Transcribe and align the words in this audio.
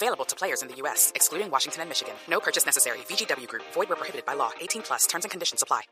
Available 0.00 0.24
to 0.26 0.36
players 0.36 0.62
in 0.62 0.68
the 0.68 0.76
U.S., 0.82 1.10
excluding 1.16 1.50
Washington 1.50 1.80
and 1.82 1.90
Michigan. 1.90 2.14
No 2.30 2.38
purchase 2.38 2.64
necessary. 2.64 2.98
VGW 3.08 3.48
Group. 3.48 3.64
Void 3.74 3.88
where 3.88 3.96
prohibited 3.96 4.24
by 4.24 4.34
law. 4.34 4.52
18 4.60 4.82
plus. 4.82 5.06
Terms 5.08 5.24
and 5.24 5.30
conditions 5.30 5.62
apply. 5.62 5.82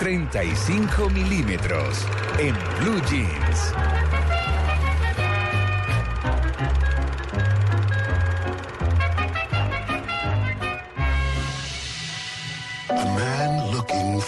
...35 0.00 1.10
milímetros... 1.10 2.06
...en 2.38 2.54
Blue 2.80 3.00
Jeans. 3.02 3.97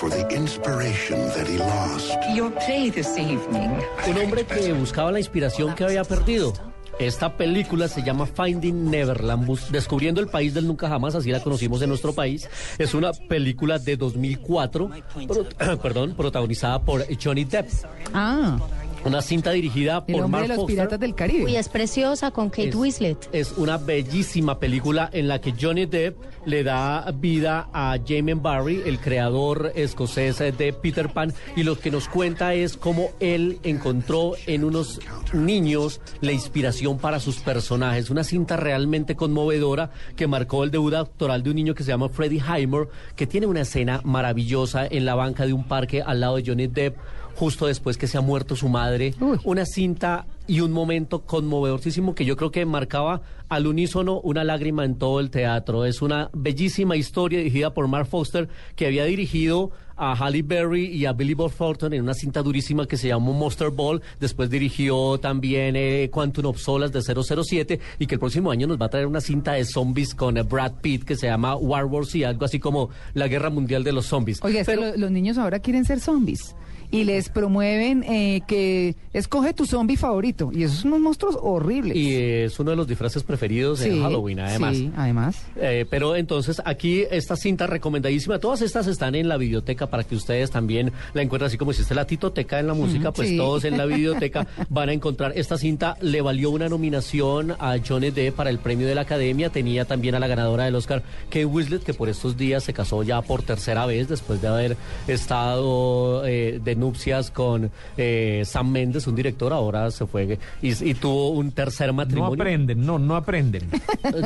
For 0.00 0.08
the 0.08 0.26
inspiration 0.34 1.18
that 1.34 1.46
he 1.46 1.58
lost. 1.58 2.16
Your 2.34 2.50
play 2.64 2.90
this 2.90 3.18
evening. 3.18 3.70
Un 4.08 4.16
hombre 4.16 4.44
que 4.46 4.72
buscaba 4.72 5.12
la 5.12 5.18
inspiración 5.18 5.74
que 5.74 5.84
había 5.84 6.04
perdido. 6.04 6.54
Esta 6.98 7.34
película 7.36 7.86
se 7.88 8.02
llama 8.02 8.26
Finding 8.26 8.90
Neverland, 8.90 9.46
descubriendo 9.70 10.20
el 10.20 10.28
país 10.28 10.52
del 10.54 10.66
nunca 10.66 10.88
jamás, 10.88 11.14
así 11.14 11.30
la 11.30 11.40
conocimos 11.42 11.80
en 11.82 11.88
nuestro 11.90 12.12
país. 12.14 12.48
Es 12.78 12.92
una 12.94 13.12
película 13.12 13.78
de 13.78 13.96
2004, 13.96 14.90
pro- 15.26 15.78
perdón, 15.82 16.14
protagonizada 16.14 16.82
por 16.82 17.04
Johnny 17.22 17.44
Depp. 17.44 17.68
Ah, 18.12 18.58
Una 19.04 19.22
cinta 19.22 19.50
dirigida 19.52 20.04
el 20.06 20.14
por 20.14 20.24
hombre 20.24 20.40
Mark 20.40 20.42
de 20.42 20.48
los 20.48 20.56
Foster. 20.58 20.74
piratas 20.76 21.00
del 21.00 21.14
Caribe. 21.14 21.44
Uy, 21.44 21.56
es 21.56 21.68
preciosa 21.70 22.30
con 22.32 22.50
Kate 22.50 22.68
Es- 22.68 22.74
Winslet. 22.74 23.28
Es 23.32 23.52
una 23.56 23.78
bellísima 23.78 24.58
película 24.58 25.08
en 25.12 25.26
la 25.26 25.40
que 25.40 25.54
Johnny 25.58 25.86
Depp 25.86 26.18
le 26.44 26.62
da 26.64 27.10
vida 27.14 27.68
a 27.72 27.96
Jamie 28.06 28.34
Barry, 28.34 28.82
el 28.84 28.98
creador 28.98 29.72
escocés 29.74 30.38
de 30.38 30.72
Peter 30.74 31.08
Pan, 31.10 31.32
y 31.56 31.62
lo 31.62 31.78
que 31.78 31.90
nos 31.90 32.08
cuenta 32.08 32.52
es 32.54 32.76
cómo 32.76 33.08
él 33.20 33.58
encontró 33.62 34.32
en 34.46 34.64
unos 34.64 35.00
niños 35.32 36.00
la 36.20 36.32
inspiración 36.32 36.98
para 36.98 37.20
sus 37.20 37.36
personajes. 37.38 38.10
Una 38.10 38.24
cinta 38.24 38.56
realmente 38.56 39.16
conmovedora 39.16 39.90
que 40.16 40.26
marcó 40.26 40.62
el 40.64 40.70
debut 40.70 40.94
actoral 40.94 41.42
de 41.42 41.50
un 41.50 41.56
niño 41.56 41.74
que 41.74 41.84
se 41.84 41.88
llama 41.88 42.08
Freddie 42.10 42.40
Highmore, 42.42 42.88
que 43.16 43.26
tiene 43.26 43.46
una 43.46 43.62
escena 43.62 44.00
maravillosa 44.04 44.86
en 44.86 45.04
la 45.06 45.14
banca 45.14 45.46
de 45.46 45.52
un 45.54 45.64
parque 45.64 46.02
al 46.02 46.20
lado 46.20 46.36
de 46.36 46.44
Johnny 46.46 46.66
Depp 46.66 46.96
justo 47.40 47.66
después 47.66 47.96
que 47.96 48.06
se 48.06 48.18
ha 48.18 48.20
muerto 48.20 48.54
su 48.54 48.68
madre. 48.68 49.14
Uy. 49.18 49.38
Una 49.44 49.64
cinta 49.64 50.26
y 50.46 50.60
un 50.60 50.72
momento 50.72 51.20
conmovedorísimo 51.22 52.14
que 52.14 52.24
yo 52.26 52.36
creo 52.36 52.50
que 52.50 52.66
marcaba 52.66 53.22
al 53.48 53.66
unísono 53.66 54.20
una 54.20 54.44
lágrima 54.44 54.84
en 54.84 54.96
todo 54.96 55.20
el 55.20 55.30
teatro. 55.30 55.84
Es 55.86 56.02
una 56.02 56.28
bellísima 56.34 56.96
historia 56.96 57.38
dirigida 57.38 57.72
por 57.72 57.88
Mark 57.88 58.06
Foster 58.08 58.48
que 58.76 58.86
había 58.86 59.04
dirigido 59.04 59.70
a 59.96 60.14
Halle 60.14 60.42
Berry 60.42 60.86
y 60.86 61.06
a 61.06 61.12
Billy 61.12 61.34
Bob 61.34 61.52
Thornton 61.52 61.92
en 61.94 62.02
una 62.02 62.14
cinta 62.14 62.42
durísima 62.42 62.86
que 62.86 62.96
se 62.96 63.08
llamó 63.08 63.32
Monster 63.32 63.70
Ball. 63.70 64.00
Después 64.18 64.48
dirigió 64.50 65.18
también 65.18 65.76
eh, 65.76 66.08
Quantum 66.12 66.46
of 66.46 66.58
Solace 66.58 66.92
de 66.92 67.02
007 67.02 67.80
y 67.98 68.06
que 68.06 68.14
el 68.16 68.18
próximo 68.20 68.50
año 68.50 68.66
nos 68.66 68.78
va 68.80 68.86
a 68.86 68.88
traer 68.90 69.06
una 69.06 69.20
cinta 69.20 69.52
de 69.52 69.64
zombies 69.64 70.14
con 70.14 70.36
eh, 70.36 70.42
Brad 70.42 70.74
Pitt 70.82 71.04
que 71.04 71.16
se 71.16 71.26
llama 71.26 71.56
War 71.56 71.86
Wars 71.86 72.14
y 72.14 72.24
algo 72.24 72.44
así 72.44 72.58
como 72.58 72.90
la 73.14 73.28
guerra 73.28 73.50
mundial 73.50 73.82
de 73.84 73.92
los 73.92 74.06
zombies. 74.06 74.40
Oiga, 74.42 74.60
es 74.60 74.66
que 74.66 74.76
lo- 74.76 74.96
los 74.96 75.10
niños 75.10 75.38
ahora 75.38 75.58
quieren 75.58 75.84
ser 75.84 76.00
zombies 76.00 76.54
y 76.90 77.04
les 77.04 77.28
promueven 77.28 78.02
eh, 78.04 78.40
que 78.46 78.96
escoge 79.12 79.52
tu 79.54 79.66
zombie 79.66 79.96
favorito 79.96 80.50
y 80.52 80.64
esos 80.64 80.78
son 80.78 80.88
unos 80.92 81.00
monstruos 81.02 81.38
horribles. 81.40 81.96
y 81.96 82.14
es 82.14 82.58
uno 82.60 82.70
de 82.70 82.76
los 82.76 82.86
disfraces 82.88 83.22
preferidos 83.22 83.80
en 83.82 83.92
Sí, 83.94 84.00
Halloween, 84.00 84.40
además. 84.40 84.76
Sí, 84.76 84.90
además. 84.96 85.42
Eh, 85.56 85.86
pero 85.90 86.16
entonces 86.16 86.60
aquí 86.64 87.04
esta 87.10 87.36
cinta 87.36 87.66
recomendadísima, 87.66 88.38
todas 88.38 88.62
estas 88.62 88.86
están 88.86 89.14
en 89.14 89.28
la 89.28 89.36
videoteca 89.36 89.88
para 89.88 90.04
que 90.04 90.14
ustedes 90.16 90.50
también 90.50 90.92
la 91.14 91.22
encuentren, 91.22 91.46
así 91.48 91.56
como 91.58 91.70
existe 91.70 91.94
la 91.94 92.06
titoteca 92.06 92.58
en 92.60 92.66
la 92.66 92.74
música, 92.74 93.12
pues 93.12 93.28
sí. 93.30 93.36
todos 93.36 93.64
en 93.64 93.76
la 93.78 93.86
videoteca 93.86 94.46
van 94.68 94.88
a 94.88 94.92
encontrar 94.92 95.32
esta 95.36 95.56
cinta. 95.58 95.96
Le 96.00 96.20
valió 96.22 96.50
una 96.50 96.68
nominación 96.68 97.52
a 97.58 97.76
Johnny 97.86 98.10
Depp 98.10 98.34
para 98.36 98.50
el 98.50 98.58
premio 98.58 98.86
de 98.86 98.94
la 98.94 99.02
Academia, 99.02 99.50
tenía 99.50 99.84
también 99.84 100.14
a 100.14 100.18
la 100.20 100.26
ganadora 100.26 100.64
del 100.64 100.74
Oscar, 100.74 101.02
Kate 101.26 101.44
Winslet, 101.46 101.82
que 101.82 101.94
por 101.94 102.08
estos 102.08 102.36
días 102.36 102.64
se 102.64 102.72
casó 102.72 103.02
ya 103.02 103.22
por 103.22 103.42
tercera 103.42 103.86
vez 103.86 104.08
después 104.08 104.40
de 104.42 104.48
haber 104.48 104.76
estado 105.06 106.24
eh, 106.26 106.60
de 106.62 106.76
nupcias 106.80 107.30
con 107.30 107.70
eh, 107.96 108.42
Sam 108.44 108.70
Mendes, 108.72 109.06
un 109.06 109.14
director, 109.14 109.52
ahora 109.52 109.90
se 109.90 110.06
fue 110.06 110.38
y, 110.62 110.90
y 110.90 110.94
tuvo 110.94 111.30
un 111.30 111.52
tercer 111.52 111.88
No 111.88 111.94
matrimonio. 111.94 112.34
aprenden, 112.34 112.84
no, 112.84 112.98
no 112.98 113.14
aprenden. 113.16 113.68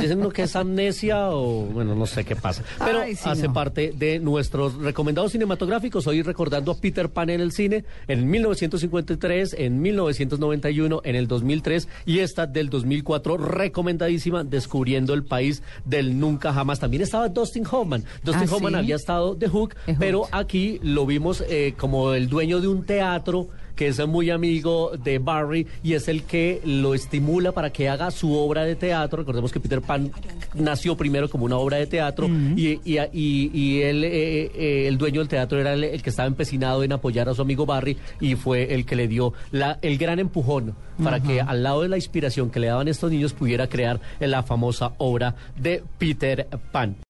Dicen 0.00 0.20
uno 0.20 0.30
que 0.30 0.42
es 0.44 0.56
amnesia 0.56 1.30
o 1.30 1.66
bueno, 1.66 1.94
no 1.94 2.06
sé 2.06 2.24
qué 2.24 2.36
pasa. 2.36 2.62
Pero 2.84 3.00
Ay, 3.00 3.16
sí, 3.16 3.28
hace 3.28 3.48
no. 3.48 3.52
parte 3.52 3.92
de 3.96 4.18
nuestros 4.20 4.74
recomendados 4.76 5.32
cinematográficos. 5.32 6.06
Hoy 6.06 6.22
recordando 6.22 6.72
a 6.72 6.76
Peter 6.76 7.08
Pan 7.10 7.30
en 7.30 7.40
el 7.40 7.52
cine 7.52 7.84
en 8.08 8.28
1953, 8.30 9.56
en 9.58 9.82
1991, 9.82 11.00
en 11.04 11.16
el 11.16 11.26
2003 11.28 11.88
y 12.06 12.20
esta 12.20 12.46
del 12.46 12.70
2004 12.70 13.36
recomendadísima 13.36 14.44
Descubriendo 14.44 15.14
el 15.14 15.24
país 15.24 15.62
del 15.84 16.18
nunca 16.18 16.52
jamás. 16.52 16.78
También 16.80 17.02
estaba 17.02 17.28
Dustin 17.28 17.64
Hoffman. 17.70 18.04
Dustin 18.22 18.48
¿Ah, 18.48 18.54
Hoffman 18.54 18.72
sí? 18.72 18.78
había 18.78 18.96
estado 18.96 19.34
de 19.34 19.48
Hook, 19.48 19.74
The 19.86 19.92
Hook. 19.92 19.98
pero 19.98 20.26
aquí 20.32 20.78
lo 20.82 21.06
vimos 21.06 21.42
eh, 21.48 21.74
como 21.76 22.12
el 22.14 22.28
dueño 22.28 22.43
de 22.60 22.68
un 22.68 22.84
teatro 22.84 23.48
que 23.74 23.88
es 23.88 24.06
muy 24.06 24.30
amigo 24.30 24.92
de 25.02 25.18
Barry 25.18 25.66
y 25.82 25.94
es 25.94 26.06
el 26.06 26.22
que 26.22 26.60
lo 26.64 26.94
estimula 26.94 27.50
para 27.50 27.70
que 27.70 27.88
haga 27.88 28.12
su 28.12 28.32
obra 28.32 28.64
de 28.64 28.76
teatro. 28.76 29.18
Recordemos 29.18 29.50
que 29.50 29.58
Peter 29.58 29.80
Pan 29.82 30.12
nació 30.54 30.96
primero 30.96 31.28
como 31.28 31.44
una 31.44 31.56
obra 31.58 31.78
de 31.78 31.88
teatro 31.88 32.28
y, 32.56 32.78
y, 32.84 32.98
y- 33.12 33.50
y 33.52 33.82
él, 33.82 34.04
eh, 34.04 34.50
eh, 34.54 34.86
el 34.86 34.96
dueño 34.96 35.20
del 35.20 35.28
teatro 35.28 35.58
era 35.60 35.72
el, 35.74 35.82
el 35.82 36.02
que 36.02 36.10
estaba 36.10 36.28
empecinado 36.28 36.84
en 36.84 36.92
apoyar 36.92 37.28
a 37.28 37.34
su 37.34 37.42
amigo 37.42 37.66
Barry 37.66 37.96
y 38.20 38.36
fue 38.36 38.72
el 38.74 38.86
que 38.86 38.94
le 38.94 39.08
dio 39.08 39.32
la, 39.50 39.78
el 39.82 39.98
gran 39.98 40.20
empujón 40.20 40.76
para 41.02 41.20
que 41.20 41.40
al 41.40 41.64
lado 41.64 41.82
de 41.82 41.88
la 41.88 41.96
inspiración 41.96 42.50
que 42.50 42.60
le 42.60 42.68
daban 42.68 42.86
estos 42.86 43.10
niños 43.10 43.32
pudiera 43.32 43.66
crear 43.66 43.98
la 44.20 44.44
famosa 44.44 44.92
obra 44.98 45.34
de 45.60 45.82
Peter 45.98 46.46
Pan. 46.70 46.94